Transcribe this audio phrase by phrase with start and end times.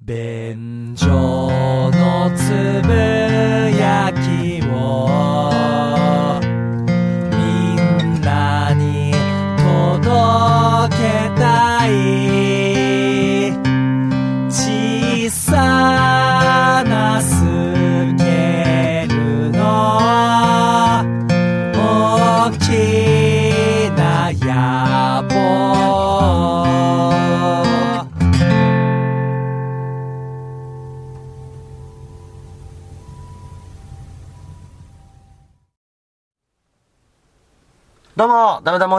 [0.00, 3.15] 便所のつぶ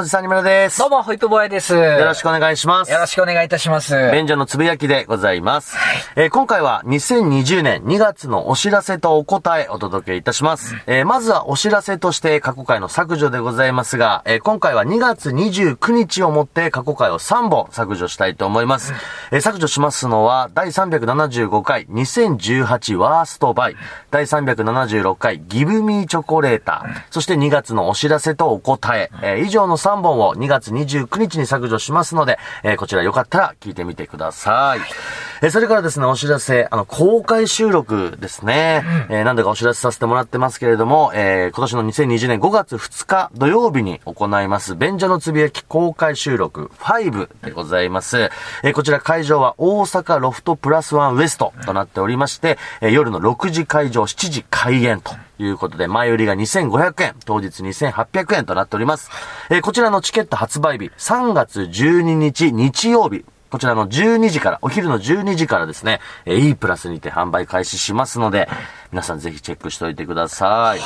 [0.07, 0.79] じさんにむらです。
[0.79, 1.73] どうも、ホイップボーイです。
[1.75, 2.91] よよろしくお願いします。
[2.93, 3.93] よろしくお願いいたします。
[4.13, 5.75] 便所のつぶやきでございます。
[6.15, 10.75] えー今回は2020年2月のお知らせとお答えお届けいたします。
[10.87, 18.93] えーまずはお知らせとして過去回の削除でございますが、えー今回は2月29日をもって過去回を3本削除したいと思います。
[19.31, 23.75] えー削除しますのは第375回2018ワーストバイ、
[24.11, 34.79] 第376回ギブミーチョコレーター、そして2月のお知らせとお答え、えー以上の3本を2月29日に削除しますので、えーこちらよかったら聞いてみてください。
[35.41, 38.83] えーそれからですね、お知らせ、あの、公開収録ですね。
[39.09, 48.29] えー何度かお知らせさせてもらってますけれども、えー今年の2020年5月2日土曜日に行います、便所のつぶやき公開収録5でございます。
[48.63, 59.09] えーこちら会場は大阪ロフトプラスワンウエストとなっておりまして、えー夜の6時会場、7時開演ということで、前売りが2500円、当日2800円となっております。
[59.49, 68.49] えーこちらのチケット発売日、3月12日日曜日、こちらの12時から、お昼の12時からですね、えー E プラスにて販売開始しますので、
[68.91, 70.79] 皆さんぜひチェックしておいてください。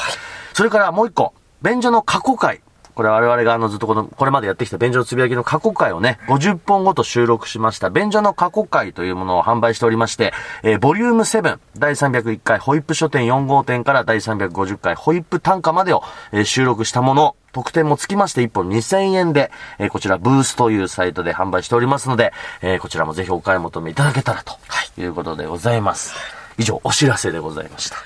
[0.53, 2.61] それからもう一個、便所の過去回。
[2.95, 10.33] これ我々があのずっとこの、これまでやってきた便所のつぶやきの過去回をね、50本ごと収録しました便所の過去回というものを販売しておりまして、
[10.63, 24.53] えーボリューム7、第301回ホイップ書店4号店から第350回ホイップ単価までを、えー収録したもの、特典もつきまして1本2000円で、えーこちらブースというサイトで販売しておりますので、えーこちらもぜひお買い求めいただけたらと、
[24.97, 26.13] いうことでございます。
[26.57, 27.97] 以上、お知らせでございました。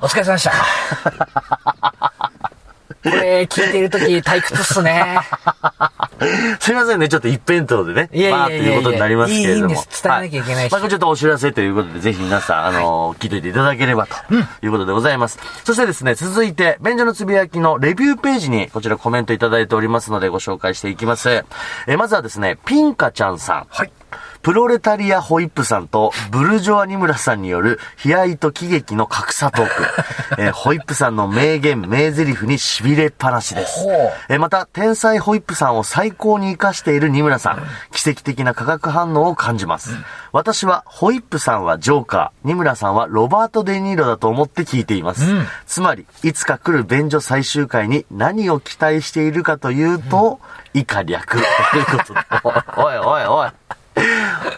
[0.00, 0.52] お疲れ様でした。
[3.10, 5.18] これ、聞いてるとき退屈っすね。
[6.60, 8.08] すいませんね、ちょっと一辺倒でね。
[8.12, 9.56] いやいやいやいやバーっていうことになりますけれども。
[9.56, 14.16] いいんです伝えなきゃいけないしはまあ、ちょっとお知らせということで、ぜひ皆さん、あのー聞いていていただければと、
[14.62, 15.38] いうことでございます。
[15.64, 21.30] そしてですね、続いて、便所のつぶやきのレビューページに、こちらコメントいただいておりますので、ご紹介していきます。
[21.30, 23.66] えーまずはですね、ピンカちゃんさん。
[23.70, 23.92] はい。
[24.42, 29.72] プロレタリアホイップさんとブルジョアニムラさんによる悲哀と喜劇の格差トーク。
[30.38, 33.86] えーホイップさんの名言、名台詞に痺れっぱなしです。
[34.28, 37.62] えーまた、天才ホイップさんを最高に活かしているニムラさん。
[37.92, 39.90] 奇跡的な化学反応を感じます。
[40.32, 45.24] 私は、ホイップさんはジョーカー、ニムラさんはロバート・デ・ニーロだと思って聞いています。
[45.66, 50.40] つまり、いつか来る便所最終回に何を期待しているかというと、
[50.74, 51.38] 以下略。
[51.72, 52.20] ということで。
[52.76, 53.65] おいおいおい。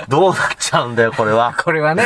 [0.09, 1.55] どうなっちゃうんだよ、これは。
[1.63, 2.05] これはね、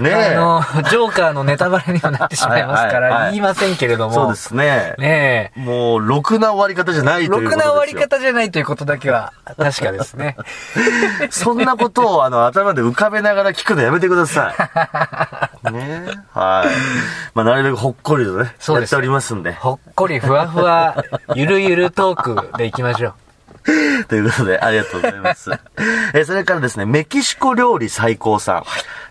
[0.00, 4.14] ねえあの、ジョーカーのネタバレにはなってしまいますかはいはいはいら、言いませんけれども。
[4.14, 4.94] そうですね。
[4.98, 7.28] ねもう、ろくな終わり方じゃないえ。
[7.28, 7.72] ということですよ。
[7.72, 10.36] ろくな終わり方じゃないということだけは、確かですね。
[11.30, 14.52] そんなことを、あの、頭で浮かべながら聞くのやめてくださ
[15.64, 15.72] い。
[15.72, 16.68] ねはい。
[17.34, 19.52] まあ、なるべくほっこりとね、そうですやっておりますんで。
[19.52, 20.96] ほっこりふわふわ、
[21.34, 23.14] ゆるゆるトークでいきましょう。
[24.08, 25.50] ということで、ありがとうございます。
[26.14, 28.64] えーそれからですね、メキシコ料理最高さ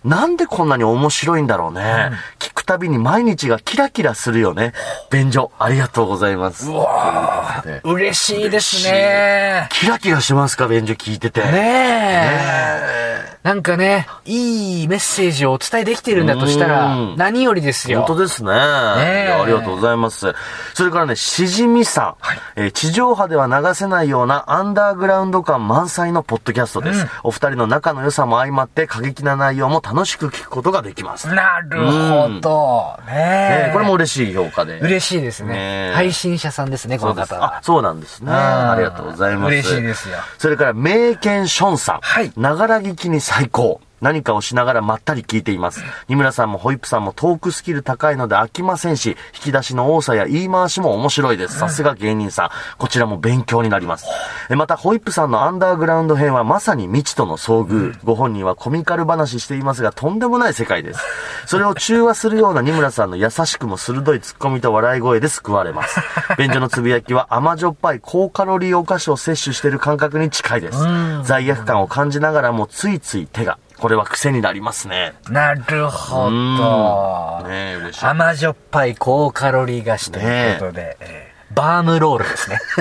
[0.05, 0.09] ん。
[0.09, 2.11] なんでこんなに面白いんだろうね。
[2.39, 4.73] 聞くたびに毎日がキラキラするよね。
[5.11, 6.69] 便所、ありがとうございます。
[6.69, 9.67] うわ嬉しいですね。
[9.71, 11.41] キラキラしますか、便所聞いてて。
[11.41, 13.01] ねえ。
[13.43, 17.99] なんかね、いいメッセージをお伝えできているんだとしたらうん、何よりですよ。
[18.03, 18.51] 本当ですね。
[18.99, 20.33] えいやありがとうございます。
[20.75, 22.15] それからね、しじみさん。
[22.55, 27.05] えー地上波では流せないようなアンダーグラウンド感満載のポッドキャストです。
[27.23, 31.27] お二人の仲の良さも相まって過激な内容も楽しく聞くことができます。
[31.27, 32.97] なるほど。
[33.05, 34.79] ねええーこれも嬉しい評価で。
[34.79, 35.53] 嬉しいですね
[35.89, 35.91] ね。
[35.93, 37.07] 配信者さんですね、こ。
[37.07, 37.59] の方はあ、。
[37.61, 38.31] そうなんですね。
[38.31, 39.51] ありがとうございます。
[39.51, 40.17] 嬉しいですよ。
[40.37, 41.99] それから、名犬ションさん。
[42.01, 43.81] はいながら聞きに最高。
[44.01, 45.81] 何かをしながらまったり聞いています。
[46.07, 51.57] 二村さんもホイップさんもトークスキル高いので飽きませんし、引き出しの多さや言い回しも面白いです。
[51.57, 52.49] さすが芸人さん。
[52.77, 54.07] こちらも勉強になります。
[54.49, 57.97] えまた、ホイップさんのアンダーグラウンド編はまさに未知との遭遇。
[58.03, 60.99] ご本人はコミカル話していますが、とんでもない世界です。
[61.45, 65.99] それを中和するような二村さんの優しくも鋭いツッコミと笑い声で救われます。
[66.37, 70.79] 便所のつぶやきは甘じょっぱい高カロリーお菓子を摂取している感覚に近いです。
[71.23, 73.57] 罪悪感を感じながらもついつい手が。
[73.81, 75.13] これは癖になりますね。
[75.27, 77.43] なるほうんど。
[77.49, 78.05] ねえ、嬉しい。
[78.05, 82.59] 甘じょっぱい高カロリー菓子ということで、えーバームロールですね。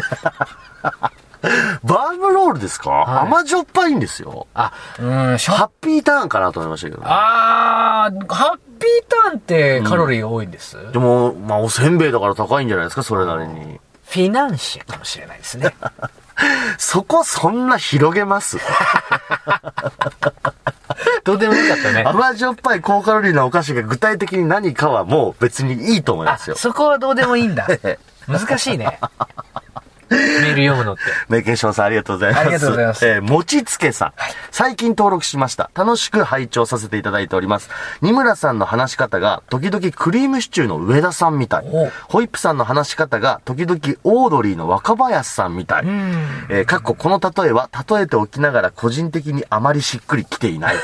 [1.82, 4.47] バームロールですか、い甘じょっぱいんですよ。
[4.55, 5.08] あ、うん、
[5.38, 7.06] ハッピーターンかなと思いましたけどね。
[7.08, 13.81] あー、ハッピーターンってカロリー多いんです、でも、まあ、おせんべいだから高いんじゃないですか、それなりに。
[14.06, 15.75] フィナンシェかもしれないですね。
[16.79, 18.58] そこそんな広げます？
[21.25, 22.02] どうでもよかったね。
[22.05, 26.56] 甘じょっぱい高カロリーなお菓子が具体的に何かはもう別にいいと思いあ、ますよ。
[26.56, 27.67] そこはどうでもいいんだ。
[28.28, 28.99] 難しいね。
[30.14, 31.02] メール読むのって。
[31.28, 32.40] メケンションさんありがとうございます。
[32.40, 34.12] ありがとうございますえー、もちつけさん。
[34.50, 35.70] 最近登録しました。
[35.74, 37.70] 楽しく拝聴させていただいております。
[38.02, 41.90] 二村さんの話し方が、時々クリームシチューの上田さんみたいお。
[42.08, 45.84] ホイップさんの話し方が、時々オードリーの若林さんみたい。
[46.48, 50.76] えー、かっここの例えは、例えておきながら個人的にあまりしっくりきていない。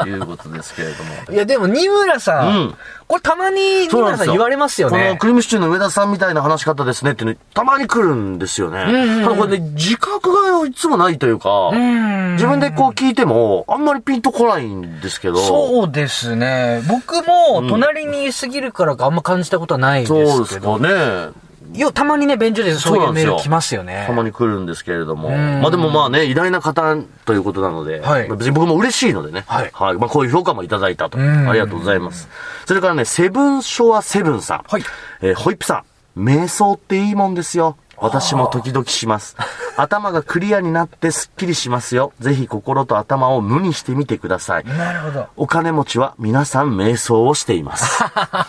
[0.00, 1.14] と いうことですけれども。
[1.30, 2.74] いや、でも、二村さん、うん
[3.08, 5.16] これたまに二村さん言われますよこのね。
[5.18, 9.22] クリームシチューの上田さんみたいな話し方ですねってね、たまに来るんですよね。
[9.22, 15.36] ただこれね、自覚がいつもないというか、ん自分でこう聞いても、あんまりピンとこないんですけど。
[15.36, 16.82] そうですね。
[16.88, 20.28] 僕も、隣に過ぎるからかあんま感じたことはないですけど。
[20.28, 21.46] そうですかね。
[21.74, 24.04] よ、たまにね、便所でそういうメールそうなんですよ来ますよね。
[24.06, 25.30] たまに来るんですけれども。
[25.30, 29.44] んまあでもまあね、偉大な方ということなので、はいまあ別に僕も嬉しいのでね。
[29.46, 31.18] はいまあこういう評価もいただいたと。
[31.18, 32.28] んありがとうございます。
[32.66, 34.64] それからね、セブンショアセブンさん。
[34.68, 34.82] はい
[35.22, 35.84] えーホイップさ
[36.16, 36.20] ん。
[36.20, 37.76] 瞑想っていいもんですよ。
[37.98, 39.36] 私も時々します。
[39.76, 42.12] 頭がクリアになってスッキリしますよ。
[42.20, 44.64] ぜひ心と頭を無にしてみてください。
[44.64, 45.26] なるほど。
[45.36, 48.02] お金持ちは皆さん瞑想をしています。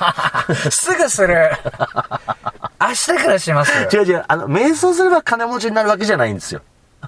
[0.72, 1.52] すぐする。
[2.80, 3.72] 明日からします。
[3.96, 6.62] 違う違う、あの、瞑想すれば金持ちになるわけじゃないんですよ。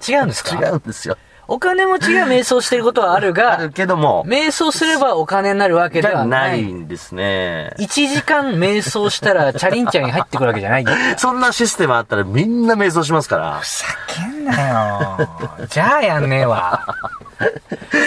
[0.06, 0.56] 違うんですか？
[0.56, 1.16] 違うんですよ。
[1.52, 6.42] お金持ちが瞑想してることはあるが、あるけども、瞑想すればお金になるわけではな。
[6.42, 7.74] ないいんですね。
[7.80, 10.84] 1時間瞑想したら、チャリンチャリン入ってくるわけじゃない。
[11.16, 13.58] そんなシステムあったらみんな瞑想しますから。
[13.58, 15.28] ふざけんなよ。
[15.68, 16.86] じゃあやんねえわ。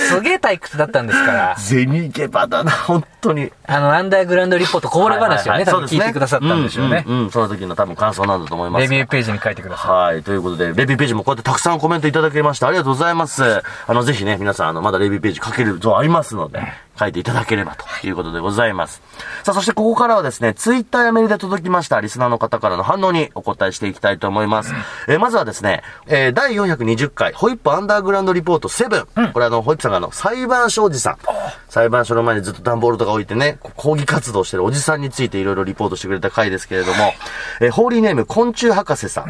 [0.10, 1.58] すげえ退屈だったんですから。
[1.58, 3.52] 銭ゲバだな、本当に。
[3.66, 7.04] あの、アンダーグラウンドリポート、こぼれ話をね、多分そうです聞いてくださったんでしょうね。
[7.08, 8.82] うんうんうん、その時の多分感想なんだと思います。
[8.84, 10.24] レビューページに書いてくださはい。
[10.24, 13.44] ということで、レビューページもこうやってたくさんコメントいただけましてありがとうございます。
[13.88, 16.62] あの、ぜひね、皆さん、あの、まだレビューページ書けるとありますので、
[17.00, 19.02] 書いていただければということでございます。
[19.44, 24.74] さあ、そしてここからはですね、ツイッターやメールで届きましたリスナーの方からの反応にお答えしていきたいと思います。
[25.08, 29.08] えーまずはですね、えー第420回、ホイップアンダーグラウンドリポート7。
[29.32, 31.18] これあの、ホイップさんがあの、裁判所おじさん。
[31.70, 37.14] 裁判所の前にずっと段ボールとか置いてね、抗議活動してるおじさんについていろいろリポートしてくれた回ですけれども、
[37.62, 39.26] えーホーリーネーム昆虫博士さん。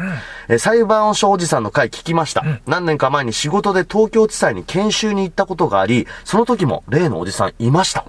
[0.48, 2.44] えー裁判所おじさんの回聞きました。
[2.66, 8.04] 何年か前に仕事で東京地裁に研修に行ったことがあり、その時も例のおじさんいました。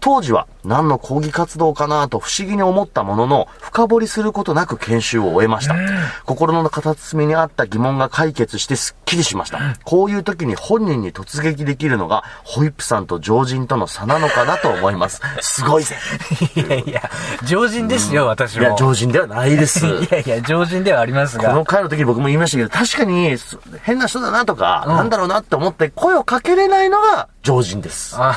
[0.00, 5.74] 当時は何の抗議活動かなと不思議に思ったものの、深掘りすることなく研修を終えました。
[6.24, 9.58] 心の片隅にあった疑問が解決してスッキリしました。
[9.84, 15.20] こういう時に本人に突撃できるのが、ホイップさんと常人との差なのかなと思います。
[15.40, 15.96] すごいぜ。
[16.56, 16.60] い。
[16.60, 17.10] いやいや、
[17.44, 18.62] 常人ですよ、私も。
[18.62, 19.86] いや、常人ではないです。
[19.86, 21.64] いやいや、常人ではありますこのが。
[21.64, 28.16] 回の時に僕も言いましたけど、確かに、そ変な人だなとか、なんだろうなって思って声をかけれないのが常人です。
[28.18, 28.36] あ、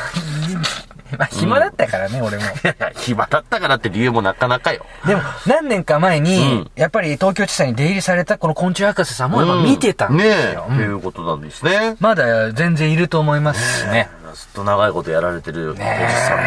[1.17, 2.43] まあ、暇だったからね、俺も。
[2.97, 4.85] 暇だったからって理由もなかなかよ。
[5.05, 10.61] でも、何年か前に、うんやっぱり東京地裁に出入りされたこの昆虫博士さんもやっぱ見てたんですよ。
[10.61, 11.95] ねえ、うんということなんですね。
[11.99, 14.09] まだ全然いると思いますしね。
[14.33, 15.89] ずっと長いことやられてるおじさん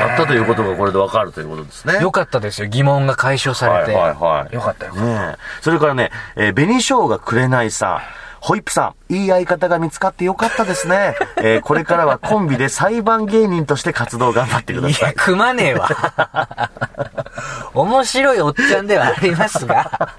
[0.08, 2.00] だったということがこれでわかるということですね。
[2.00, 3.92] よかったですよ、疑問が解消されて。
[3.92, 4.94] はいはいはいよかったよ。
[4.94, 5.36] ねえ。
[5.62, 8.25] それからね、えー、紅生姜くれないさん。
[8.46, 11.16] ホイップさん、いい相方が見つかってよかったですね。
[11.42, 15.14] えーこれからはコンビで裁判芸人として活動頑張ってくだいや、さい。
[15.14, 16.70] 組まねえわ。
[17.74, 20.10] 面白いおっちゃんではありますが、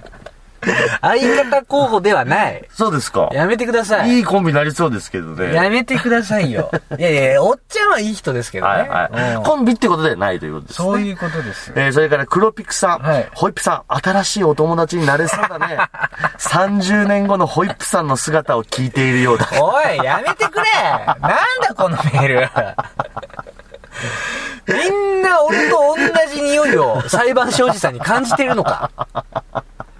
[1.01, 2.63] 相方候補ではない。
[2.73, 3.29] そうですか。
[3.31, 4.17] やめてください。
[4.17, 5.53] いいコンビになりそうですけどね。
[5.53, 6.69] やめてくださいよ。
[6.97, 8.73] いやいや、おっちゃんはいい人ですけどね。
[8.73, 9.35] はいはい。
[9.35, 10.85] うんコンビってことではないということですね。
[10.85, 11.73] そういうことですよ。
[11.77, 12.99] えーそれから黒ピクさん。
[13.01, 15.77] はいホイップさん、新しいお友達になれそうだね。
[16.39, 19.47] 30年後のホイップさんの姿を聞いているようだ。
[19.59, 22.49] おい、やめてくれなんだこのメール。
[24.67, 28.91] みんな俺と同じ匂いを裁判所おじさんに感じてるのか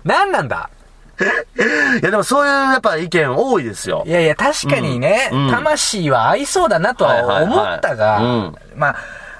[0.07, 0.69] 何なんだ？
[2.01, 4.03] いやでもそういうやっぱ意見多いですよ。
[4.05, 4.11] い。
[4.11, 5.51] やいや、確かにね、うんうん。
[5.51, 8.23] 魂は合いそうだなとは思ったが、はい。
[8.23, 8.95] はいはいまあ、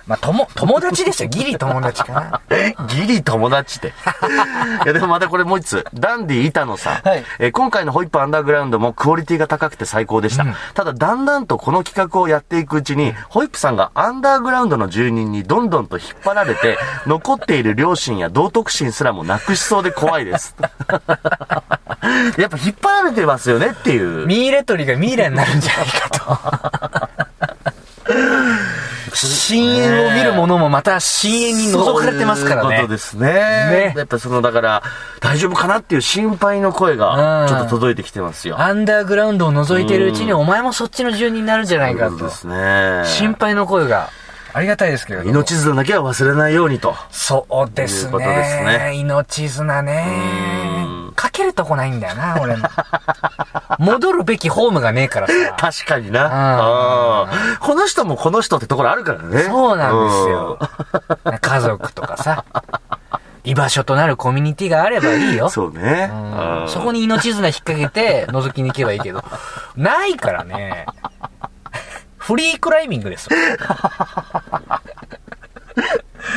[0.08, 1.30] まあ、とも、友達ですよ。
[1.30, 2.42] ギリ友達かな。
[2.88, 3.88] ギリ友達って。
[4.86, 5.86] いや、でもまたこれもう一つ。
[5.94, 6.94] ダンディ板野さん。
[7.08, 10.46] はいえー今回のホイップアンダーグラウンドもクオリティが高くて最高でした。
[10.76, 20.56] ただ、だんだんとこの企画をやっていくうちに、ホイップさんがアンダーグラウンドの住人にどんどんと引っ張られて、 残っている両親や道徳心すらもなくしそうで怖いです。
[20.60, 24.28] やっぱ引っ張られてますよねっていう。
[24.28, 27.18] ミイラ取りがミイラになるんじゃないかと。
[29.26, 32.92] 深淵を見る者もまた深淵に覗かれてますからねそういうこと。
[32.94, 33.28] ですね。
[33.28, 34.84] ねやっぱその、だから、
[35.20, 38.60] 大丈夫かなっていう心配の声うんが、ちょっと届いてきてますよ。
[38.60, 42.18] アンダーグラウンドを覗いてるうちに、お前もそっちの住人になるんじゃないかと。
[42.18, 43.04] そうですね。
[43.06, 44.10] 心配の声が
[44.54, 45.32] ありがたいですけれども。
[45.32, 46.96] 命綱だけは忘れないようにと。
[47.12, 48.08] そうですね。
[48.08, 50.77] いうことですね命綱ね。
[51.18, 52.70] かけるとこないんだよな、俺も。
[53.80, 55.34] 戻るべきホームがねえからさ。
[55.58, 57.28] 確かにな。
[57.60, 59.42] この人もこの人ってところあるからね。
[59.42, 60.60] そうなんですよ。
[61.42, 62.46] 家族とかさ。
[63.44, 65.52] 居場所となるコミュニティがあればいいようん。。
[65.52, 66.06] そうね。
[66.06, 69.24] んそこに命綱引っ掛けて覗きに行けばいいけど。
[69.76, 70.86] ないからね。
[72.18, 73.40] フリークライミングですよ。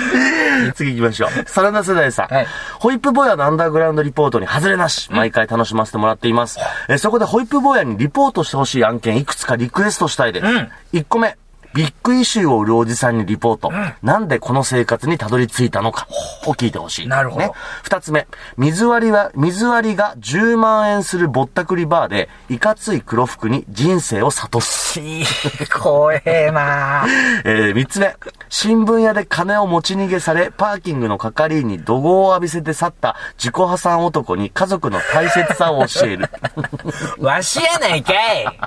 [0.74, 1.44] 次行きましょう。
[1.46, 2.34] サラダ世代さん。
[2.34, 2.46] はい
[2.78, 5.10] ホイップ坊やのアンダーグラウンドリポートに外れなし。
[5.12, 6.58] 毎回楽しませてもらっています。
[6.88, 10.46] えそこでホイップ坊やにリポートしてほしい案件いくつかリクエストしたいです。
[10.46, 11.36] うん1個目。
[11.74, 13.72] ビッグイシューを売るおじさんにリポート。
[14.02, 16.06] なんでこの生活にたどり着いたのか
[16.46, 17.08] を聞いてほしい。
[17.08, 17.52] なるほどね。
[17.82, 18.26] 二つ目。
[18.56, 24.80] 水割りは、水割りが10万円するぼったくりバーで、いかつい黒服に人生を諭す。
[24.90, 25.24] し
[25.72, 27.06] 怖えな
[27.44, 28.16] えー、三つ目。
[28.48, 36.28] 新聞屋で金を持ち逃げされ、パーキングの係員に怒号を浴びせて去った自己破産男に家族の大切さを教える。
[37.18, 38.60] わしやないかい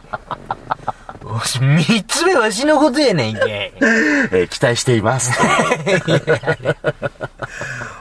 [1.40, 5.32] 三つ目わしのことやないかいえー期待しています。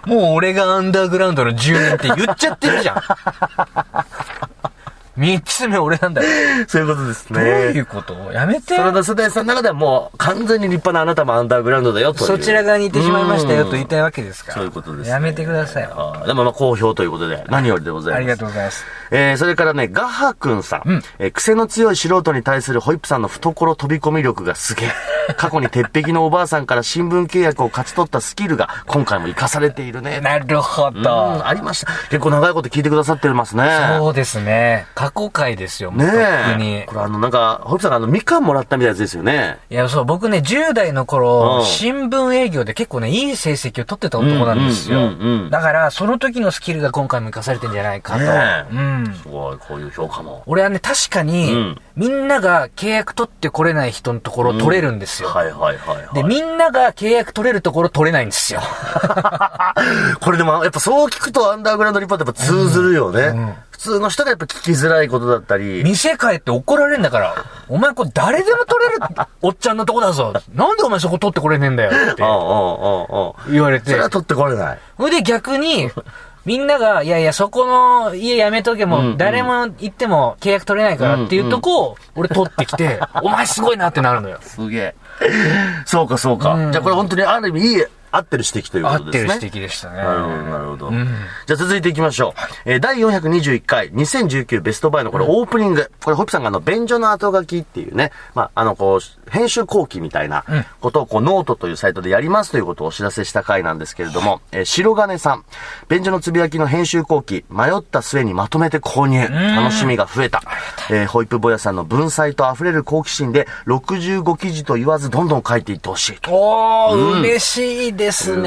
[0.06, 3.02] もう俺がアンダーグラウンドの住人って言っちゃってるじゃん。
[5.22, 6.28] 三つ目俺なんだよ。
[6.66, 7.80] そういうことですどういね。
[7.80, 8.14] うこと？
[8.32, 8.82] やめてサ。
[8.82, 12.24] ラダ世代さんの中ではもう完全に立派なあなたもアンダーグラウンドだよと。
[12.24, 14.54] そちら側にいてしまいましたよと言いたいわけですから。
[14.56, 15.90] そういうことですねやめてくださいよ。
[15.94, 18.18] あーでもまあ好評ということで、何よりでございます。
[18.18, 18.84] ありがとうございます。
[19.12, 20.88] えー、それからね、ガハくんさん。
[20.88, 24.88] うんえー癖の強い素人に対するホイップさんの懐飛び込み力がすげえ。
[25.36, 30.20] 過去に鉄壁のおばあさんから新聞契約を勝ち取ったスキルが今回も活かされているね。
[30.20, 31.46] なるほうん、ど。
[31.46, 31.92] ありました。
[32.10, 33.96] 結構長いこと聞いてくださってますね。
[33.98, 34.86] そうですね。
[34.94, 36.86] 過去回ですよ、ねとっくにえ。。
[36.86, 39.58] これあの、なんか、ホイさんがあの、みかんもらったみたいなやつですよね。
[39.70, 44.98] いや、そう、僕ね、10代の頃、うん新聞営業で結構ね、いい成績を取ってた男なんですよ。
[44.98, 48.20] うんうんうんうんだから、その時のスキルが今回も活かされてんじゃないかと。
[48.20, 49.14] ねえうん。
[49.22, 50.42] すごい、こういう評価も。
[50.46, 55.28] 俺はね、確かに、うんみんなが契約取ってこれない人のところを取れるんですよ。
[55.28, 56.14] はいはいはい、はい。
[56.14, 58.60] で、みんなが契約取れるところ取れないんですよ。
[60.20, 63.56] これでも、やっぱそう聞くとアンダーグラウンドリポートやっぱ通ずるよね。
[63.70, 65.82] 普通の人がやっぱ聞きづらいことだったり。
[65.84, 67.34] 店帰って怒られんだから、
[67.68, 69.00] お前これ誰でも取れる
[69.42, 70.32] おっちゃんのとこだぞ。
[70.54, 72.22] なんでお前そこ取ってこれねえんだよって。
[73.52, 74.02] 言われてそれ。
[74.02, 74.78] は取ってこれない。
[74.96, 75.90] ほいで逆に、
[76.44, 84.38] みんなが、いやいや、そこの家やめとけも、誰も行っても契約取れないからっていうとこを、俺取ってきて、 お前すごいなってなるのよ。
[84.40, 84.94] すげえ。
[85.86, 86.54] そうか、そうか。
[86.54, 89.34] うんじゃあこれ本当にある意味いい、合ってる指摘というこ合ってるとですね。
[89.42, 89.96] 指摘でしたね。
[89.96, 90.90] なるほど、なるほど。
[90.90, 91.06] ん
[91.46, 92.40] じゃあ続いていきましょう。
[92.66, 95.90] えー第421回、2019ベストバイのこれオープニング。
[96.04, 100.44] これ、ホッピさんがあの、便所の後書きっていうね、まあ、あの、こう、編集後記みたいな
[100.80, 105.44] ことを、こう、ノートというサイトでやりますということをお知らせした回なんですけれども、えー白金さん、
[105.88, 109.20] 便所のつぶやきの編集後記、迷った末にまとめて購入。
[109.56, 110.42] 楽しみが増えた。
[110.90, 116.30] えーホイップボヤさんの文才と溢れる好奇心で、65記事と言わず、どんどん書いていってほしいと。
[116.32, 118.42] おー、嬉しいですということで、そうですね。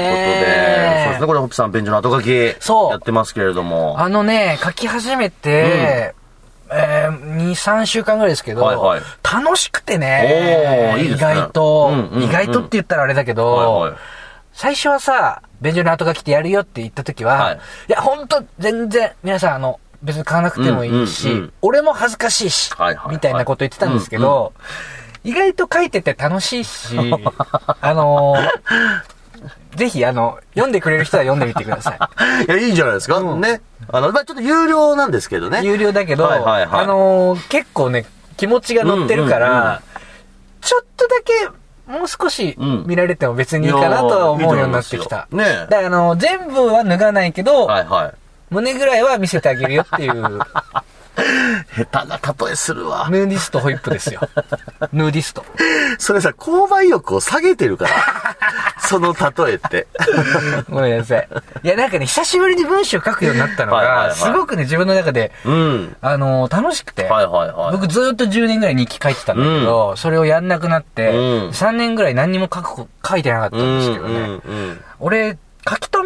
[1.20, 1.26] ね。。
[1.26, 2.90] これ、ホッピさん、便所の後書き、そう。
[2.90, 3.98] やってますけれども。
[3.98, 6.14] あのね、書き始めて、
[6.70, 9.00] えー、2、3週間ぐらいですけど、はいはい。
[9.22, 11.32] 楽しくてね、おーいいですね。
[11.32, 12.22] 意外と、うんうんうん。
[12.24, 13.98] 意外とって言ったらあれだけど、はいはい。
[14.52, 17.56] 最初はさ、便所の後書きってやるよって言った時は、はい。
[17.56, 21.52] い、や、ほんと、全然、皆さん、あの、別に買わなくてもいいし、うんうんうん。
[21.62, 23.14] 俺も恥ずかしいし、はいはいはい。
[23.14, 24.52] みたいなこと言ってたんですけど、
[25.24, 26.96] 意外と書いてて楽しいし、
[27.80, 29.15] あのー
[29.76, 31.98] ぜひ、あの、読んでくれる人は読んでみてください。
[32.44, 33.16] いや、いいんじゃないですか？
[33.18, 33.60] うんね。
[33.92, 35.60] あの、まあちょっと有料なんですけどね。
[35.62, 38.06] 有料だけど、はいはいはいあのー結構ね、
[38.36, 39.78] 気持ちが乗ってるから、うんうんうん
[40.62, 41.32] ちょっとだけ、
[41.92, 45.28] もう少しうん見られても別にいいかなとは思うようになってきた。
[45.30, 48.12] ねだからあのー全部は脱がないけど、はいはい。
[48.50, 50.38] 胸ぐらいは見せてあげるよっていう、ヌ
[51.76, 53.06] 下手な例えするわ。
[53.06, 54.20] ヌーディストホイップですよ。
[54.92, 55.44] ヌーディスト。
[55.98, 57.90] それさ、購買意欲を下げてるから。
[58.80, 59.86] その例えって。
[60.70, 61.28] ごめんなさい。
[61.62, 65.96] いや、なんかね、久しぶりに文章書くようになったのが、はいはいはいすごくね、自分の中で、うん。
[66.00, 67.72] あのー楽しくて、はいはいはい。
[67.72, 74.20] 僕ずーっと10年ぐらい日記書いてたんだけど、それをやんなくなって、うん3年ぐらい何にも書く、書いてなかったうんんですけどね。
[74.20, 74.36] うんう
[74.72, 74.80] ん。
[75.00, 75.45] 俺、書き留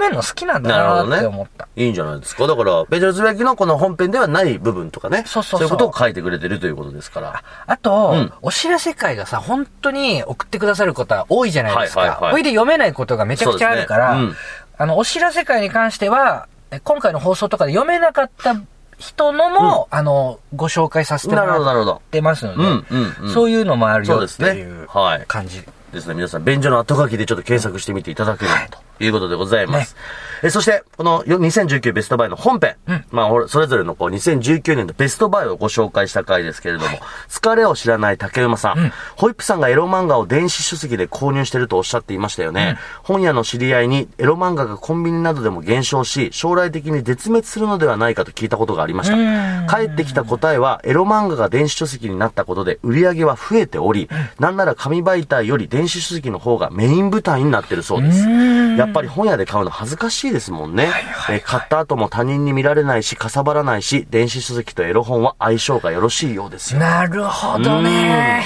[0.00, 1.68] めるの好きなんだなって思った。
[1.76, 2.46] いいんじゃないですか？
[2.48, 5.22] だから、ベジャルズベキのこの本編ではない部分とかね。
[5.26, 7.44] そうそうそういうことを書いてくれてるということですから。
[7.66, 12.00] あと、うんお知らせ会がさ、本当に送ってくださることは多いじゃないですか。
[12.00, 14.38] はいはいはいこれで読めないことがめちゃくちゃあるから、そうですね
[14.78, 18.60] あの、お知らせ会に関しては、え今回の放送とかで読めなかった
[18.98, 22.00] 人のも、あの、ご紹介させてもらっ。
[22.10, 25.62] てますので、うんうんうんそういうのもあるよってそうですねいうはい感じ。
[25.92, 29.96] ですね、皆さん、便所の後書きでちょっと検索してみていただければということでございます。
[30.42, 32.76] えそして、このよ2019ベストバイの本編、
[33.10, 42.78] まあ、ほらそれぞれのこう2019年のベストバイをご紹介した回ですけれども、疲れを知らない竹馬さん,、ホイップさんがエロ漫画を電子書籍で購入してるとおっしゃっていましたよね。
[43.02, 49.76] 本屋の知り合いにエロ漫画がコンビニなどでも減少し、将来的に絶滅するのではないかと聞いたことがありました。
[49.76, 58.26] 帰ってきた答えは、エロ漫画が電子書籍になったことで売り上げは増えており、なんなら紙媒体より電子書籍の方がメイン舞台になってるそうです。
[58.26, 60.90] やっぱり本屋で買うの恥ずかしいですもんね。
[61.30, 66.80] えー買った後も他人に見られないし、かさばらないし、電子書籍とエロ本は相性がよろしいようですよ。
[66.80, 68.44] なるほどね。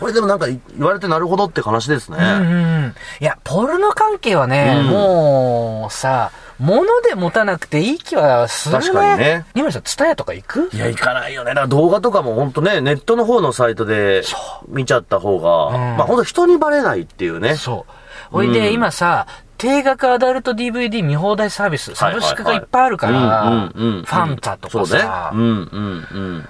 [0.00, 2.18] これでもなんか言われてなるほどって話ですね。
[2.18, 2.54] うんう
[2.86, 2.94] ん。
[3.20, 8.80] いや、ポルノ関係はね、うんもうさ、物で持たなくていい気はするね。
[8.80, 9.44] 確かにね。
[9.56, 10.70] 今さん、ツタヤとか行く？
[10.72, 11.50] いや、行かないよね。
[11.50, 14.22] だから動画とかも本当ね、ネットの方のサイトで
[14.68, 17.56] 見ちゃった方が、うんまあ本当人にバレないっていうね。
[17.56, 17.92] そう。
[18.30, 19.26] ほいで、うん今さ、
[19.58, 25.32] 定額アダルト DVD 見放題サービス、サブスクがいっぱいあるから、ファンタとかさ、。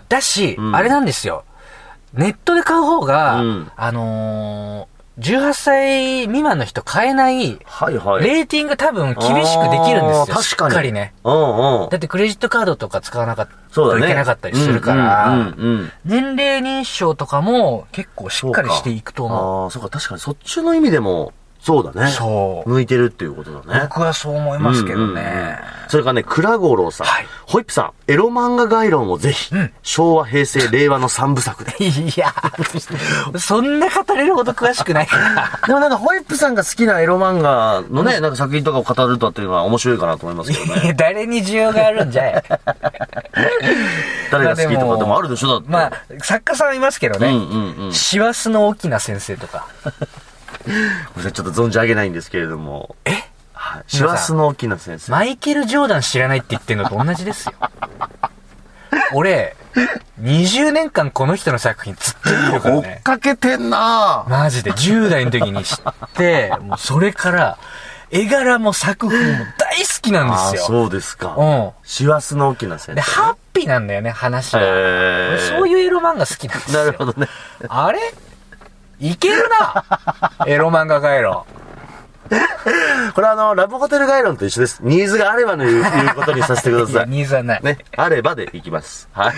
[0.09, 1.45] だし、うんあれなんですよ。
[2.13, 8.25] ネットで買う方が、うんあのー、18歳未満の人買えない、はいはい。
[8.25, 10.43] レーティング多分厳しくできるんですよ。
[10.43, 11.13] しっかりね。
[11.25, 11.97] うんうんだ。
[11.97, 13.59] ってクレジットカードとか使わなかったね。
[13.73, 21.99] といけなかったりするから、うんうんうんうん年齢認証とかも結構しっかりしていくと思ああ、そうか、確かにそっちの意味でも、そうだう。
[21.99, 22.11] ね。
[22.11, 22.69] そう。
[22.69, 23.81] 向いてるっていうことだね。
[23.83, 25.59] 僕はそう思いますけどうんうんうんね。
[25.89, 27.07] それからね、倉五郎さん。
[27.07, 31.73] はいホイップさん、エロ漫画概論をぜひ、うん昭和、平成、令和の三部作で。
[31.81, 32.35] いや、
[33.39, 35.59] そんな語れるほど詳しくないから。
[35.67, 40.89] でもなんか、ホイップさんが好きなエロ漫画のね、なんか作品とかを語るとっていうのは面白いかなと思いますけどいね。
[40.89, 42.45] や誰に需要があるんじゃい。
[44.31, 45.71] 誰が好きとかでもあるでしょ、だって。
[45.71, 45.93] まあ、
[46.23, 47.29] 作家さんいますけどね。
[47.29, 47.93] うんうんうん。
[47.95, 49.67] 師走の沖縄先生とか。
[50.69, 50.85] ごめん
[51.17, 52.97] なさいちょっと存じ上げないんですけれども。
[53.05, 53.13] え？
[53.53, 53.85] はい。
[53.89, 55.11] 師走の沖縄先生。
[55.11, 57.55] マイケル・ジョーダン知らないって言ってんのと同じですよ。
[59.15, 59.57] 俺、
[60.21, 63.01] 20年間この人の作品ずっと見てるから追っね。
[63.05, 64.31] かけてんなぁ。
[64.31, 65.79] マジで10代の時に知っ
[66.15, 67.59] て、もうそれから、
[68.11, 70.67] 絵柄も作風も大好きなんああ、ですよ。
[70.67, 71.37] そうですか。
[71.37, 71.71] うん。
[71.85, 74.63] 師走の沖縄先生、で、ハッピーなんだよね、話は。
[74.63, 76.85] へ俺ーそういうエロ漫画好きなんですよ。
[76.85, 77.29] なるほどね。
[77.69, 77.99] あれ
[79.01, 79.85] いけるな
[80.47, 81.45] エロ漫画回路。
[83.15, 84.81] これあの、ラブホテル概論と一緒です。
[84.83, 87.09] ニーズがあればのいういうことにさせてください。
[87.09, 87.61] ニーズはない。
[87.63, 87.79] ね。
[87.97, 89.09] あればでいきます。
[89.13, 89.35] はい。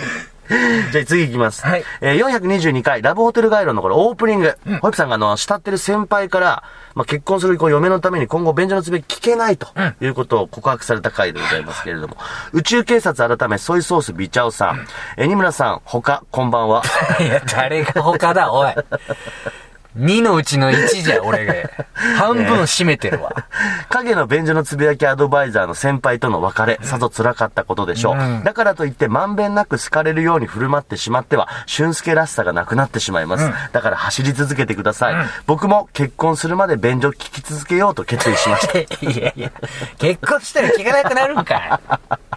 [0.91, 1.65] じゃあ次いきます。
[1.65, 4.57] はいえー、422回、ラブホテル概論のこれオープニング。
[4.65, 9.67] ホイップさんがあの、慕ってる先輩から、まあ、結婚する嫁のために今後便所のつべ聞けないと
[10.01, 12.17] いうことを告白された回でございますけれども、
[12.51, 14.85] 宇宙警察改めソイソースビチャオさん、
[15.17, 16.83] えー、二村さん、他、こんばんは。
[17.19, 18.73] いや、誰が他だ、おい。
[19.97, 21.53] 2のうちの1じゃ、俺が。
[22.17, 23.31] 半分占めてるわ。
[23.89, 28.15] 影の便所のつぶやきアドバイザーの先輩との別れ、さぞ辛かったことでしょう。
[28.15, 33.51] うんだからといって、まんべんなく好かれるように振る舞ってしまっては、俊介らしさがなくなってしまいます。
[33.71, 35.15] だから走り続けてください。
[35.45, 38.79] 僕も結婚するまで便所聞き続けようと決意しました。
[39.05, 39.51] いやいや、
[39.97, 42.30] 結婚したら聞かなくなるんかい。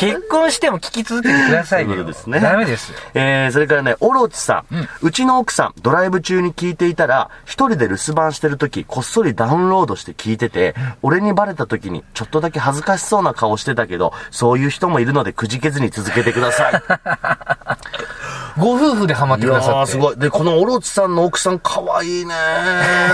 [0.00, 1.94] 結婚しても聞き続けてくださいよ。
[1.96, 2.98] そうですねダメですよ。
[3.14, 16.82] えー、それからね、オロチさん,、うちの奥さん、ドライブ中に聞いていたら、一人で留守番してる時、こっそりダウンロードして聞いてて、俺にバレた時に、ちょっとだけ恥ずかしそうな顔してたけど、そういう人もいるのでくじけずに続けてください。
[18.58, 19.92] ご夫婦でハマってくださって。
[19.92, 20.16] すごい。
[20.16, 22.34] で、このオロチさんの奥さん、可愛いね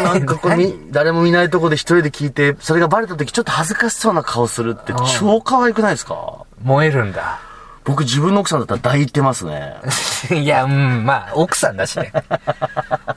[0.02, 6.46] なんかこれ、み誰も見ないとこで一人で聞いて、それがバレた時、ちょっと恥ずかしそうな顔するって、超可愛くないですか？
[6.66, 7.38] 燃えるんだ。
[7.84, 9.76] 僕、自分の奥さんだったら抱いてますね。
[10.34, 12.12] いや、うん、まあ、奥さんだしね。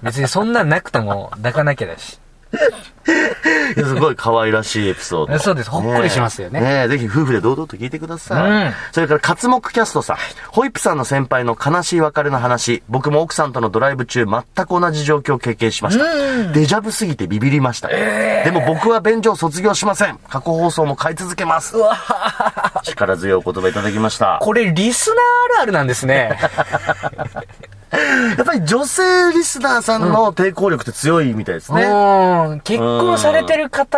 [0.04, 2.20] 別にそんなんなくても抱かなきゃだし。
[3.76, 5.40] すごい可愛らしいエピソード。
[5.40, 8.52] そうですほっこりしますよねねえぜひ夫婦で堂々と聞いてください。
[8.52, 10.18] うんそれから、活目キャストさん。
[10.50, 12.84] ホイップさんの先輩の悲しい別れの話。
[12.90, 16.52] 僕も奥さんとのドライブ中、全く同じ状況を経験しました。
[16.52, 17.88] デジャブすぎてビビりました。
[17.88, 20.18] でも僕は便所を卒業しません。
[20.30, 21.76] 過去放送も買い続けます。
[22.84, 24.40] 力強いお言葉いただきました。
[24.42, 26.38] これ、リスナーあるあるなんですね。
[28.38, 31.84] やっぱり女性リスナーさんの抵抗力って強いみたいですね。
[31.84, 32.60] うん。
[32.62, 33.98] 結婚されてる方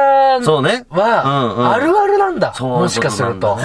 [0.89, 2.53] は、あるあるなんだ。
[2.53, 3.55] そういうもしかすると。
[3.57, 3.63] ね。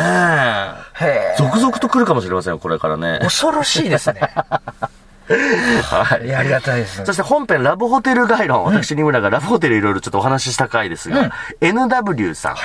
[1.38, 3.18] 続々と来るかもしれませんよ、これからね。
[3.22, 4.20] 恐ろしいですね。
[5.83, 7.05] はいありがたいです。
[7.05, 8.64] そして本編ラブホテル概論。
[8.64, 12.57] 私、ニムラがラブホテルいろいろちょっとお話しした回ですが、NW さん。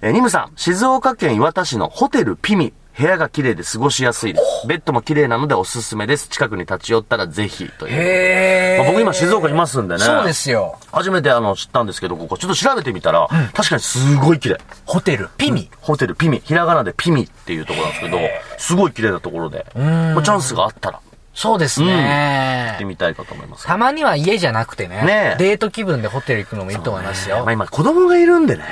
[0.00, 2.72] えーニムさん、静岡県磐田市のホテルピミ。
[2.96, 4.66] 部屋が綺麗で過ごしやすいです。
[4.68, 6.28] ベッドも綺麗なのでおすすめです。
[6.28, 7.68] 近くに立ち寄ったらぜひ。
[7.78, 7.92] という。
[7.92, 10.00] へまあ僕今静岡いますんでね。
[10.00, 10.78] そうですよ。
[10.92, 14.60] 初めてあの知ったんですけど、ここちょっと調べてみたら、確かにすごい綺麗。
[14.86, 15.70] ホテル、ピミ。
[15.80, 16.40] ホテルピミ。
[16.44, 18.18] ひらがなでピミっていうところなんですけど、
[18.58, 21.00] すごい綺麗なところで、まあチャンスがあったら
[21.34, 22.78] そうです行ってね。
[22.84, 23.66] みたいかと思います。
[23.66, 25.02] たまには家じゃなくてね。
[25.04, 27.52] ねえデート気分でホテル行くのもいいと思いますよまあ。
[27.52, 28.64] 今子供がいるんでね。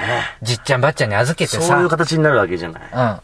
[0.42, 1.60] じっちゃんばっちゃんに預けてさ。
[1.60, 2.82] そういう形になるわけじゃない。
[2.94, 3.20] うん。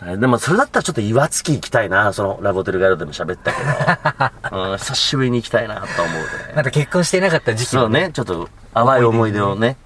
[0.00, 4.70] でもそれだったらちょっと岩槻行きたいな、そのラブホテルガイドでも喋ったけど。
[4.70, 6.22] うん、久しぶりに行きたいなと思うね。
[6.54, 9.76] まだ結婚していなかった時期のそうね、ちょっと淡い思い出をね、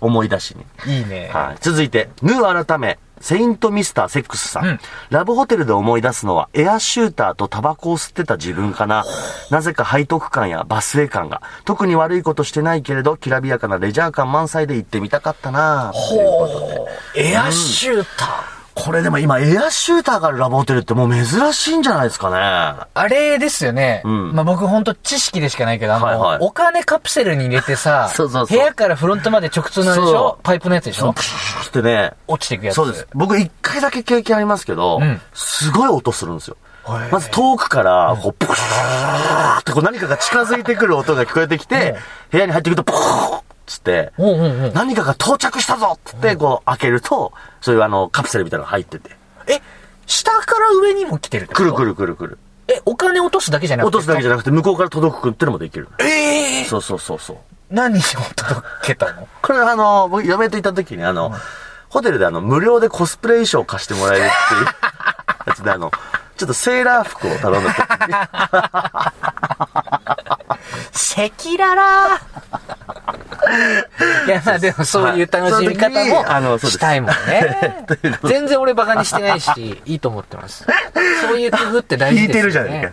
[0.00, 0.94] 思い出しに。
[0.98, 1.30] いいね。
[1.32, 1.56] はい。
[1.60, 9.04] 続いて、ヌー改め、セイントミスターセックスさん,、うんラブホテルで思い出すのは、エアシューターとタバコを吸ってた自分かな。
[9.50, 11.42] なぜか背徳感やバスエ感が。
[11.66, 17.30] 特に悪いことしてないけれど、きらびやかなレジャー感満載で行ってみたかったなということで。
[17.32, 18.57] エアシューター。
[18.84, 22.36] これでも今、エアシューターがあるラブホテルってもう珍しいんじゃないですかね。
[22.94, 24.02] あれですよね。
[24.04, 31.12] んまあ僕ほんと知識でしかないけど、あの、はいはいお金カプセルに入れてさ、そうそうそう部屋からフロントまで直通のあれでしそょパイプのやつでしょ？
[31.12, 32.12] プシューってね。
[32.26, 32.76] 落ちていくやつ。
[32.76, 33.06] そうです。
[33.14, 36.56] 僕一回だけ経験ありますけど、んすごい音するんですよ。
[37.10, 41.96] まず遠くから、こう、プシューってこう何かが近づいてくる音が聞こえてきて、
[42.30, 44.72] 部屋に入ってくると、プーッつって、うんうんうん。
[44.74, 49.10] 何かが到着したぞっつって、こう開けると、そういうあの、カプセルみたいなのが入ってて。
[49.46, 49.60] え、
[50.06, 51.74] 下から上にも来てるってこと？
[51.74, 52.38] くるくるくるくる。
[52.66, 53.96] え、お金落とすだけじゃなくて？
[53.96, 55.88] 落とすだけじゃなくて、向こうから届くってのもできる。
[56.00, 57.36] ええそうそうそうそう。
[57.70, 58.00] 何を
[58.34, 59.28] 届けたの？
[59.42, 61.32] これあの、僕嫁といた時にあの、
[61.88, 64.66] ホテルであの、無料でコスプレ衣装を貸してもらえるっていう
[65.46, 65.90] やつであの、
[66.38, 68.14] ちょっとセーラー服を頼んだ時に、
[71.18, 72.20] 赤裸々
[74.26, 77.86] いや、まあでもそういう楽しみ方もしたいもんね。
[78.24, 80.64] 全然俺バカにしてないし、いいと思ってます。
[81.22, 82.40] そういう工夫って大引い事ですよね。
[82.40, 82.92] てるじゃない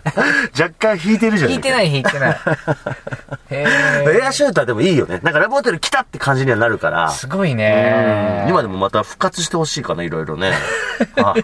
[0.58, 1.58] 若干引いてるじゃないか。
[1.58, 2.36] 引いてない引いてない。
[3.50, 3.66] へ
[4.18, 5.20] エアシューターでもいいよね。
[5.22, 7.08] なんかラブホテル来たって感じにはなるから。
[7.08, 8.46] ーすごいうんね。
[8.48, 10.52] 今でもまた復活してほしいかな、いろいろね。
[11.16, 11.42] はい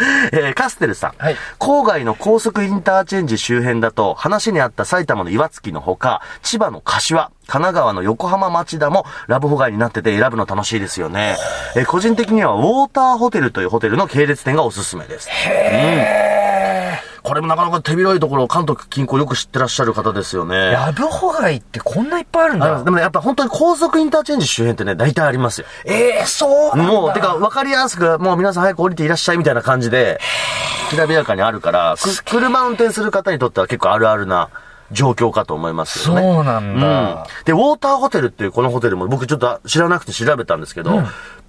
[0.32, 1.12] えーカステルさん。
[1.18, 11.36] はい郊外の高速インターチェンジ周辺だと、話にあった埼玉の岩槻のほか、千葉の柏、神奈川の横浜町田もラブホ街になってて選ぶの楽しいですよね。
[11.76, 15.28] えー個人的にはウォーターホテルというホテルの系列店がおすすめです。
[17.30, 20.72] これもなかなか手広いところ、関東近郊よく知ってらっしゃる方ですよね。
[20.72, 22.90] ラブホ街ってこんないっぱいあるんだで。
[22.90, 25.68] もね、やっぱ本当に高速インターチェンジ周辺ってね、大体ありますよ。
[25.84, 26.92] ええそうなんだ。
[26.92, 30.18] もう、てか、わかりやすく、もう皆さん早く降りていらっしゃいみたいな感じで、
[30.90, 34.48] きらびやかにあるから、く車運転する方にとっては結構あるあるな
[34.90, 36.22] 状況かと思いますよね。
[36.22, 36.86] そうなんだ。
[36.88, 37.44] うん。
[37.44, 41.00] で、ウォーターホテルっていうこのホテルも僕ちょっと知らなくて調べたんですけど、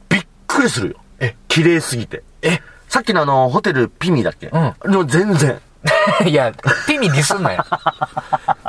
[0.10, 0.96] びっくりするよ。
[1.20, 2.22] え綺麗すぎて。
[2.44, 4.48] えさっきのあの、ホテルピミだっけ？
[4.48, 5.60] うんでも全然。
[6.28, 6.52] いや、
[6.88, 7.66] ピミディスんなよ。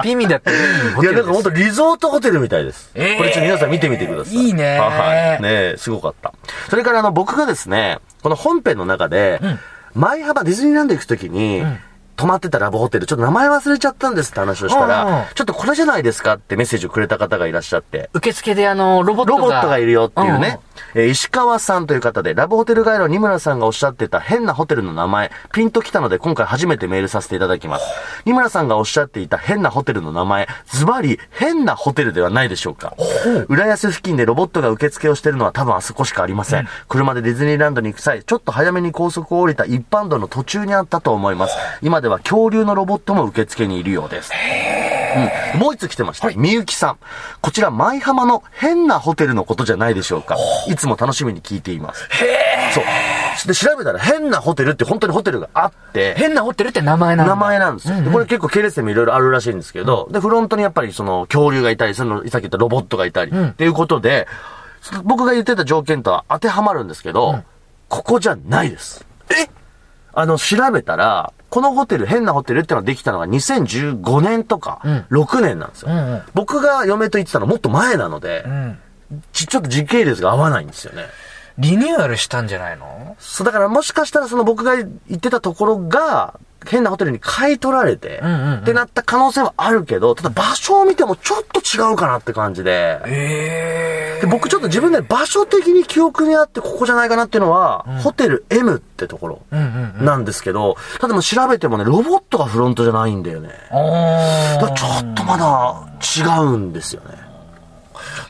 [0.03, 0.57] ピミだっていい
[0.95, 2.91] ホいや、なんか本当リゾートホテルみたいです。
[2.95, 4.35] えーこれちょっと皆さん見てみてください。
[4.35, 5.43] いいねはい。
[5.43, 6.33] ねえすごかった。
[6.71, 9.41] それからあの、僕がですね、この本編の中で、
[9.95, 11.63] 前幅ディズニーランド行くときに、
[12.23, 19.39] 泊まってたラブホテル、ちょっと名前忘れちゃったんですって話をしたら、うんうんちょっとこれじゃないですかってメッセージをくれた方がいらっしゃって、受付であの、ロボットが。
[19.39, 20.61] ロボットがいるよっていうね、
[20.95, 27.85] えー石川さんという方で、ラブホテルガイド二村さんがおっしゃってた変なホテルの名前、ピンときたので今回初めてメールさせていただきます。
[28.25, 32.95] 二村さんがおっしゃっていた変なホテルの名前、ズバリ変なホテルではないでしょうか。
[33.49, 36.69] 浦安付近でロボットが受付をしているのは多分あそこしかありません。
[36.89, 41.57] 車でディズニーランドに行く際、ちょっと早めに高速を降りた一般道の途中にあったと思います。
[41.81, 44.33] 今では恐竜のロボットも受付にいるようです。
[44.35, 46.31] へうんもう一つ来てました。
[46.31, 46.99] みゆきさん。
[47.43, 50.37] こちら、舞浜の変なホテルのことじゃないでしょうか。
[50.69, 52.09] いつも楽しみに聞いています。
[52.73, 52.85] そう。
[53.47, 57.35] で、調べたら変なホテルって本当にホテルがあって、変なホテルって名前なんだ。
[57.35, 58.01] 名前なんですよ。
[58.03, 64.27] でこれ結構系列店もいろいろあるらしいんですけど、で、フロントにやっぱりその恐竜がいたり、その、さっき言ったロボットがいたり、っていうことで、
[65.05, 67.43] 僕が言ってた条件とは当てはまるんですけど、
[67.91, 69.05] ここじゃないです。
[69.29, 69.51] え？
[70.15, 75.91] あの、調べたら、このホテル、変なホテルってのができたのが2015年とか、ん6年なんですよ。
[75.91, 78.79] うんうん僕が嫁と言ってたのもっと前なので、うん。
[79.35, 81.05] ちちょっと時系列が合わないんですよね。
[81.59, 83.17] リニューアルしたんじゃないの？
[83.19, 100.05] そう、だからもしかしたらその僕が言ってたところが、変なホテルに買い取られて、うんうんうんってなった可能性はあるけど、ただ場所を見てもちょっと違うかなって感じで、えで僕ちょっと自分で場所的に記憶にあってここじゃないかなっていうのは、ホテル M ってところうんうんうん。
[100.05, 103.51] なんですけど、ただもう調べてもね、ロボットがフロントじゃないんだよね。
[103.71, 107.22] あだちょっとまだ違うんですよね。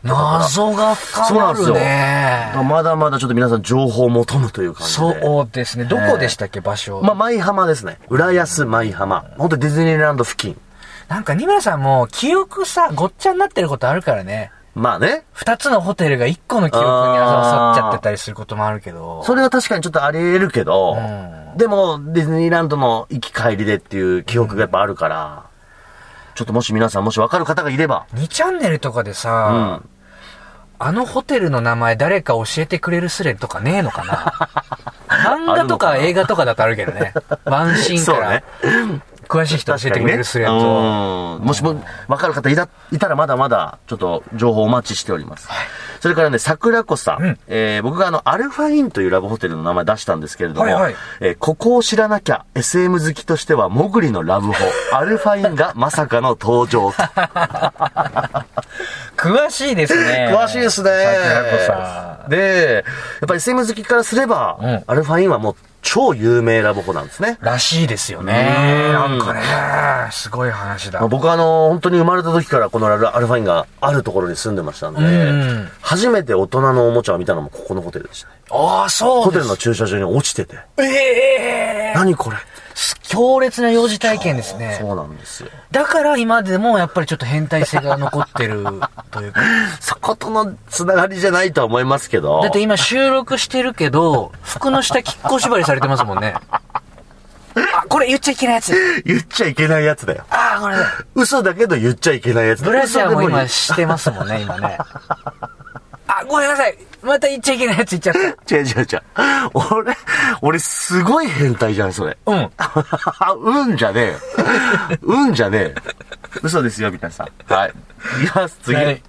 [0.02, 1.74] 謎が深まるそうなんですよ。
[1.74, 2.52] だかね。
[2.54, 5.20] らまだまだちょっと皆さん情報を求むという感じで。
[5.22, 5.84] そうですね。
[5.84, 7.00] どこでしたっけ、場所。
[7.02, 7.98] まあ、舞浜ですね。
[8.08, 9.24] 浦安舞浜。
[9.38, 10.60] 本当ディズニーランド付近。
[11.08, 14.50] なんか、二村さんも、記憶さ、ごっちゃになってることあるからね。
[14.74, 15.24] まあね。
[15.32, 19.22] 二つのホテルが一個の記憶にあさっちゃってたりすることもあるけど。
[19.24, 25.44] それは確かにちょっとあり得るけど、んでも、ディズニーランドの行き帰りでっていう記憶がやっぱあるから、
[26.34, 29.88] ちょっともし皆さんもし分かる方がいれば、2チャンネルとかでさ、うん。
[30.84, 34.50] あのホテルの名前誰か教えてくれるスレンとかねえのかな。
[35.06, 37.14] 漫画とか映画とかだとあるけどね。
[37.44, 38.42] ワンシーンから。
[38.62, 39.02] そうね。
[39.32, 40.54] 詳しい人教えてくれるスレンと。
[40.54, 41.74] うんもしも
[42.06, 45.48] 分かる方いたいたらまだまだちょっと情報お待ちしております。
[46.00, 47.22] それからね、桜子さん。
[47.22, 54.54] うんえー僕があの、アルファインというラブホテルの名前出したんですけれども、はいはいえーここを知らなきゃ SM 好きとしては、モグリのラブホ、
[54.92, 57.02] アルファインがまさかの登場と。
[59.16, 60.28] 詳しいですね。
[60.30, 60.90] 詳しいですね。
[60.90, 62.30] 桜子さん。
[62.30, 62.84] で、
[63.20, 67.38] やっぱり SM 好きからすれば、うんアルファインはもう超有名ラブホなんですね。
[67.40, 68.54] らしいですよね。
[68.86, 69.42] うんなんかね、
[70.12, 71.08] すごい話だまあ、。
[71.08, 78.34] 僕はあの、本当に生まれた時からこのアルアルファインがあるところに住んでましたんで、うん初めて大人のおもちゃを見たのもここのホテルでしたね。
[78.50, 79.46] ああ、そうホテル。
[79.46, 82.36] の駐車場に落ちてて、ええ何これ
[83.02, 84.78] 強烈な幼児体験ですね。
[84.80, 85.50] そうなんですよ。
[85.70, 88.64] だから今でもやっぱりちょっと変態性が残ってる
[89.10, 89.40] というか。
[89.80, 92.40] そことのつながりじゃないとは思いますけど。
[92.42, 96.34] だって今収録してるけど、服の下きっこ縛りされてますもんね。
[97.54, 98.72] あ、これ言っちゃいけないやつ。
[99.04, 100.24] 言っちゃいけないやつだよ。
[100.30, 100.86] ああ、これだ。
[101.14, 104.78] 嘘だけど言っちゃいけないやつだブラジャーも今してますもんね、今ね。
[106.22, 106.76] あ、ごめんなさい。
[107.02, 108.14] また言っちゃいけないやつ言っちゃっ
[108.50, 109.02] 違う違う違う。
[109.74, 109.96] 俺、
[110.40, 112.16] 俺すごい変態じゃん、それ。
[112.24, 112.32] た。
[112.32, 113.70] うん。
[113.70, 114.18] うんじゃねえよ。
[115.02, 115.70] うんじゃねえよ。
[116.42, 117.52] 嘘ですよ、みたいなさん。
[117.52, 117.72] はい。
[118.22, 118.76] いきます、次。
[118.76, 119.02] はい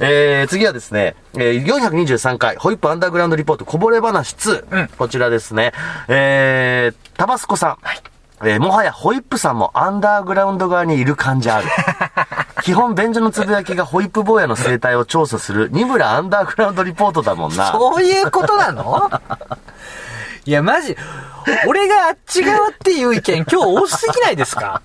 [0.00, 4.64] えー、次はですね、えー、423回、ホイップアンダーグラウンドリポートこぼれ話2。
[4.70, 5.72] うんこちらですね。
[6.08, 7.76] えー、タバスコさん。
[8.42, 11.66] えーもはやホイップさんもアンダーグラウンド側にいる感じある。
[12.62, 17.72] 基本、便所のつぶやきがホイップ坊やの生態を調査する、ニブラアンダーグラウンドリポートだもんな。
[17.72, 19.10] そういうことなの？
[20.44, 20.96] いや、マジ、
[21.66, 24.82] 俺があっち側っていう意見今日多すぎないですか？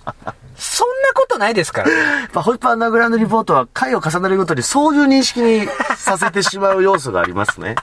[0.57, 2.29] そんなことないですからね。
[2.33, 7.75] まあ、ホイップアンダーグラウンドリポートは回を重ねるごとにそういう認識にさせてしまう要素がありますね。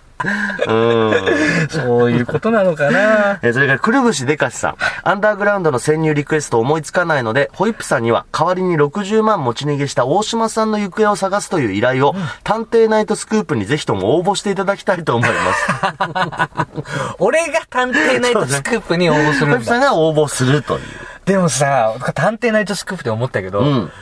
[0.67, 1.69] うん。
[1.69, 4.77] そういうことなのかなえーそれから、くるぶしでかしさん。
[5.03, 16.73] アンダーグラウンドの潜入リクエスト思いつかないので、ホイップさんには代わりに60万持ち逃げした大島さんの行方を探すという依頼を、探偵ナイトスクープにぜひとも応募していただきたいと思います。
[17.19, 19.87] 俺が探偵ナイトスクープに応募するん ホイップさんだ。
[19.87, 20.81] が応募するという。
[21.25, 23.93] でもさ、探偵ナイトスクープで思ったけど、うん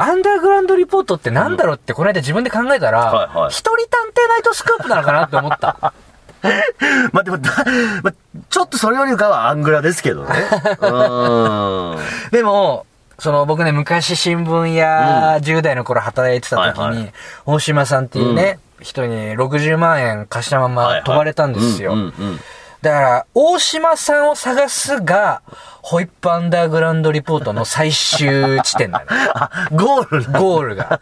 [0.00, 5.92] アンダーグラウンドリポートってなんだろうってこの間自分で考えたら、はいはい一人探偵ナイトスクープなのかなって思った。
[7.12, 7.50] まあ、でもだ、
[8.02, 8.14] まあ、
[8.48, 10.34] ちょっとそれよりかはアングラですけどね。
[10.80, 11.98] うん。
[12.30, 12.86] でも、
[13.18, 17.12] その僕ね、昔新聞や10代の頃働いてた時に、はいはい
[17.44, 21.92] 大島さんっていうね、人に60万円貸したまま飛ばれたんですよ。
[21.92, 22.40] うんうんうん
[22.82, 25.42] だから、大島さんを探すが、
[25.82, 29.04] ホイップアンダーグラウンドリポートの最終地点なの。
[29.34, 30.40] あ、ゴールだ。
[30.40, 31.00] ゴールが。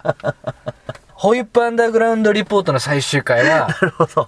[1.14, 3.68] ホイップアンダーグラウンドリポートの最終回は、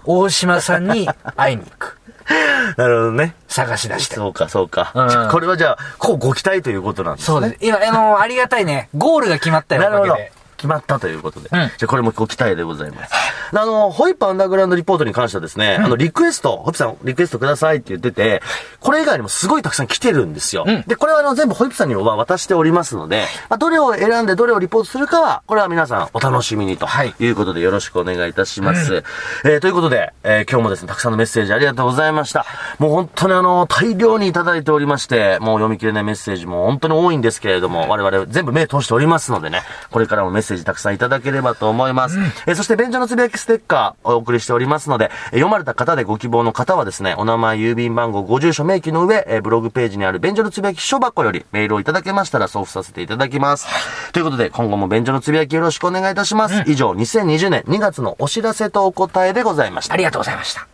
[0.05, 2.01] 大島さんに会いに行く。
[2.77, 3.35] なるほどね。
[3.49, 4.17] 探し出して。
[4.17, 4.93] そうか、そうか。
[4.95, 7.27] うんこれはじゃあ、こうご期待ということなんですね。
[7.27, 7.57] そうです。
[7.61, 8.89] 今、あの、ありがたいね。
[8.97, 10.40] ゴールが決まったよ、なるほどおかげで。
[10.61, 11.47] 決まったということで。
[11.47, 13.13] んじゃあこれもご期待でございます。
[13.53, 18.43] あの、ホイップアンダーグラウンドリポートに関してはですね、あの、リクエスト、ホイップさんリクエストくださいって言ってて、
[18.81, 20.67] これ以外にもすごいたくさん来てるんですよ。
[20.87, 29.03] で、これはあの、全部ホイップさんには渡しておりますので、まあ、どれを選んでどれをリポートするかは、これは皆さんお楽しみにとはいいうことでよろしくお願いいたします。
[29.45, 32.45] えーということで、えー今日もですね、たくさんのメッセージありがとうございました。
[32.79, 42.19] もう本当にあの、大量にいただいておりまして、もう読み切れないメッセージも本当に多いんですけれども、我々全部目通しておりますのでね、これからもメッセージたくさんいただければと思います。
[42.47, 53.67] えーそして、便所のつぶやきステッカーお送りしておりますので、えー読まれた方でご希望の方はですね、お名前、郵便番号、ご住所、明記の上、えーブログページにある便所のつぶやき書箱よりメールをいただけましたら送付させていただきます。
[54.13, 56.63] ということで、今後も便所のつぶやきよろしくお願いいたします。
[56.67, 59.97] 以上、2020年2月のお知らせとお答えでございましたあ。
[59.97, 60.67] りがとうございました。